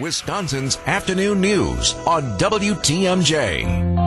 [0.00, 4.00] Wisconsin's afternoon news on WTMJ.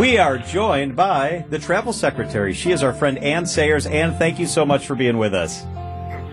[0.00, 2.52] We are joined by the travel secretary.
[2.54, 3.86] She is our friend Anne Sayers.
[3.86, 5.62] Anne, thank you so much for being with us.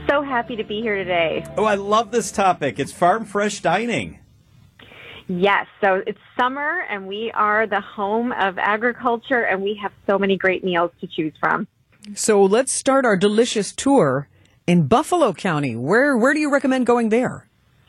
[0.08, 1.44] So happy to be here today.
[1.58, 2.78] Oh, I love this topic.
[2.78, 4.20] It's farm fresh dining.
[5.28, 10.20] Yes, so it's summer and we are the home of agriculture and we have so
[10.20, 11.68] many great meals to choose from.
[12.16, 14.28] So let's start our delicious tour
[14.68, 15.76] in Buffalo County.
[15.76, 17.48] Where where do you recommend going there?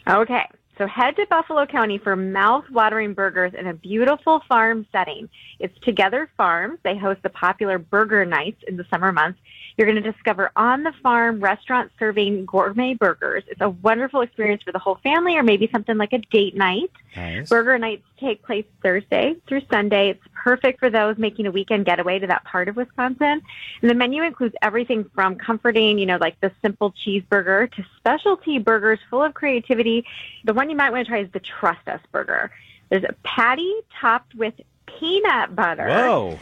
[0.09, 0.47] Okay.
[0.77, 5.29] So head to Buffalo County for mouth-watering burgers in a beautiful farm setting.
[5.61, 6.81] It's Together Farms.
[6.83, 9.39] They host the popular burger nights in the summer months.
[9.77, 13.45] You're going to discover on the farm restaurant serving gourmet burgers.
[13.47, 16.91] It's a wonderful experience for the whole family or maybe something like a date night.
[17.17, 17.49] Nice.
[17.49, 20.11] Burger nights take place Thursday through Sunday.
[20.11, 23.43] It's perfect for those making a weekend getaway to that part of Wisconsin.
[23.81, 28.59] And the menu includes everything from comforting, you know, like the simple cheeseburger to specialty
[28.59, 30.05] burgers full of creativity.
[30.45, 32.51] The one you might want to try is the Trust Us burger.
[32.91, 34.55] There's a patty topped with
[34.87, 35.89] peanut butter.
[35.89, 36.39] Whoa.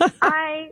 [0.22, 0.70] I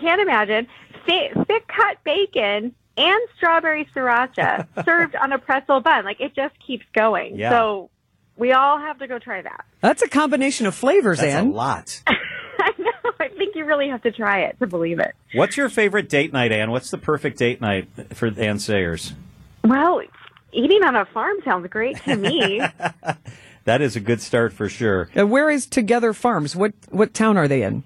[0.00, 0.66] can't imagine
[1.06, 6.04] thick, thick cut bacon and strawberry sriracha served on a pretzel bun.
[6.04, 7.36] Like it just keeps going.
[7.36, 7.50] Yeah.
[7.50, 7.90] So
[8.38, 9.64] we all have to go try that.
[9.80, 11.48] That's a combination of flavors, That's Anne.
[11.48, 12.00] a lot.
[12.06, 12.90] I know.
[13.20, 15.14] I think you really have to try it to believe it.
[15.34, 16.70] What's your favorite date night, Anne?
[16.70, 19.12] What's the perfect date night for Anne Sayers?
[19.64, 20.02] Well,
[20.52, 22.62] eating on a farm sounds great to me.
[23.64, 25.10] That is a good start for sure.
[25.14, 26.56] Uh, where is Together Farms?
[26.56, 27.84] What what town are they in?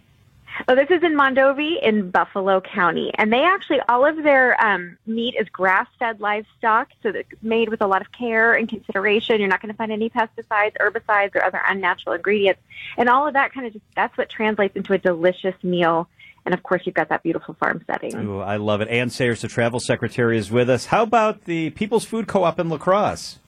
[0.68, 4.96] Oh, this is in Mondovi in Buffalo County, and they actually all of their um,
[5.06, 9.40] meat is grass-fed livestock, so it's made with a lot of care and consideration.
[9.40, 12.60] You're not going to find any pesticides, herbicides, or other unnatural ingredients,
[12.96, 16.08] and all of that kind of just that's what translates into a delicious meal.
[16.44, 18.16] And of course, you've got that beautiful farm setting.
[18.16, 18.88] Ooh, I love it.
[18.88, 20.86] Anne Sayers, the travel secretary, is with us.
[20.86, 23.38] How about the People's Food Co-op in La Crosse?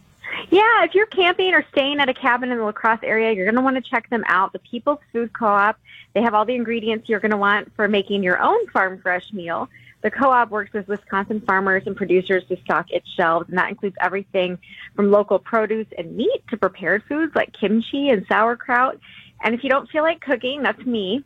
[0.51, 3.47] Yeah, if you're camping or staying at a cabin in the La Crosse area, you're
[3.47, 4.53] going to want to check them out.
[4.53, 5.79] The People's Food Co-op,
[6.15, 9.33] they have all the ingredients you're going to want for making your own farm fresh
[9.33, 9.69] meal.
[10.03, 13.97] The co-op works with Wisconsin farmers and producers to stock its shelves, and that includes
[14.01, 14.59] everything
[14.95, 18.99] from local produce and meat to prepared foods like kimchi and sauerkraut.
[19.43, 21.25] And if you don't feel like cooking, that's me.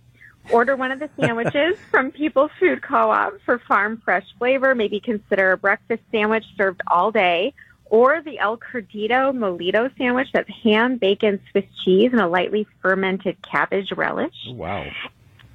[0.51, 4.77] Order one of the sandwiches from People's Food Co-op for farm fresh flavor.
[4.77, 7.55] Maybe consider a breakfast sandwich served all day
[7.91, 13.37] or the El Cerdito Molito sandwich that's ham, bacon, Swiss cheese, and a lightly fermented
[13.43, 14.35] cabbage relish.
[14.49, 14.87] Wow.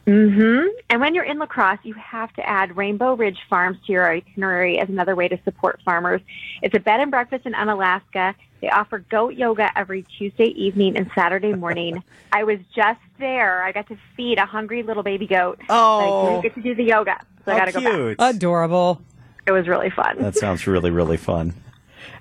[0.06, 3.92] hmm And when you're in La Crosse, you have to add Rainbow Ridge Farms to
[3.94, 6.22] your itinerary as another way to support farmers.
[6.62, 8.36] It's a bed and breakfast in Onalaska.
[8.62, 12.02] They offer goat yoga every Tuesday evening and Saturday morning.
[12.32, 13.62] I was just there.
[13.64, 15.60] I got to feed a hungry little baby goat.
[15.70, 16.00] Oh.
[16.00, 17.94] I didn't get to do the yoga, so I got to go back.
[17.94, 18.16] cute.
[18.20, 19.02] Adorable.
[19.46, 20.18] It was really fun.
[20.20, 21.54] That sounds really, really fun.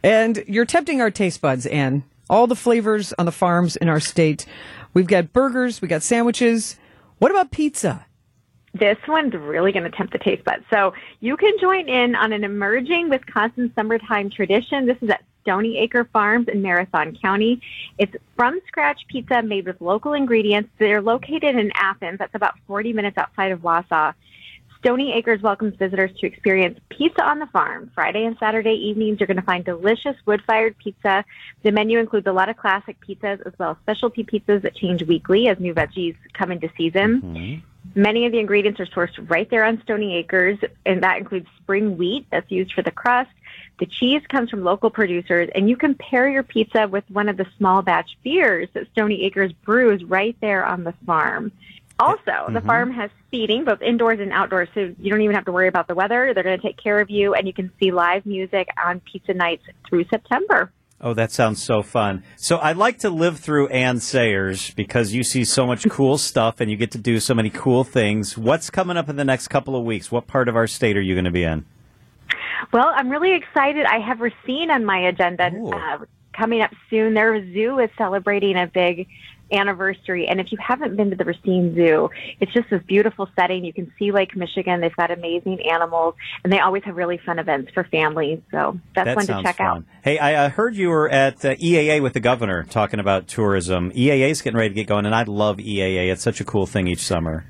[0.03, 2.05] And you're tempting our taste buds, Anne.
[2.31, 4.47] All the flavors on the farms in our state.
[4.95, 6.77] We've got burgers, we got sandwiches.
[7.19, 8.07] What about pizza?
[8.75, 10.65] This one's really going to tempt the taste buds.
[10.71, 14.87] So you can join in on an emerging Wisconsin summertime tradition.
[14.87, 17.61] This is at Stoney Acre Farms in Marathon County.
[17.99, 20.71] It's from scratch pizza made with local ingredients.
[20.79, 22.19] They're located in Athens.
[22.19, 24.15] That's about 40 minutes outside of Wausau.
[24.83, 27.89] Stoney Acres welcomes visitors to experience pizza on the farm.
[27.95, 31.25] Friday and Saturday evenings, you're going to find delicious wood-fired pizza.
[31.63, 35.05] The menu includes a lot of classic pizzas as well as specialty pizzas that change
[35.05, 37.23] weekly as new veggies come into season.
[37.23, 38.01] Mm-hmm.
[38.01, 41.97] Many of the ingredients are sourced right there on Stoney Acres, and that includes spring
[41.97, 43.31] wheat that's used for the crust.
[43.79, 47.37] The cheese comes from local producers, and you can pair your pizza with one of
[47.37, 51.53] the small batch beers that Stoney Acres brews right there on the farm.
[52.03, 55.53] Also, the farm has seating both indoors and outdoors, so you don't even have to
[55.53, 56.33] worry about the weather.
[56.35, 59.35] They're going to take care of you, and you can see live music on pizza
[59.35, 60.73] nights through September.
[61.01, 62.23] Oh, that sounds so fun.
[62.37, 66.61] So I'd like to live through Anne Sayers because you see so much cool stuff
[66.61, 68.39] and you get to do so many cool things.
[68.39, 70.13] What's coming up in the next couple of weeks?
[70.13, 71.65] What part of our state are you going to be in?
[72.73, 73.85] Well, I'm really excited.
[73.85, 75.99] I have Racine on my agenda uh,
[76.33, 77.15] coming up soon.
[77.15, 79.09] Their zoo is celebrating a big
[79.51, 82.11] anniversary, and if you haven't been to the Racine Zoo,
[82.41, 83.65] it's just this beautiful setting.
[83.65, 84.81] You can see Lake Michigan.
[84.81, 88.41] They've got amazing animals, and they always have really fun events for families.
[88.51, 89.67] So that's that one to check fun.
[89.67, 89.85] out.
[90.03, 93.91] Hey, I uh, heard you were at uh, EAA with the governor talking about tourism.
[93.93, 96.13] EAA is getting ready to get going, and I love EAA.
[96.13, 97.45] It's such a cool thing each summer.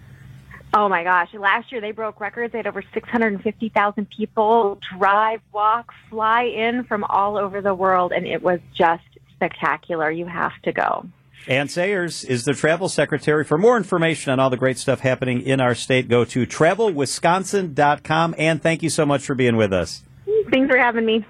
[0.74, 1.28] Oh my gosh!
[1.34, 2.52] Last year they broke records.
[2.52, 8.26] They had over 650,000 people drive, walk, fly in from all over the world, and
[8.26, 9.04] it was just
[9.34, 10.10] spectacular.
[10.10, 11.06] You have to go.
[11.48, 13.44] Anne Sayers is the travel secretary.
[13.44, 18.34] For more information on all the great stuff happening in our state, go to travelwisconsin.com.
[18.38, 20.02] And thank you so much for being with us.
[20.50, 21.24] Thanks for having me.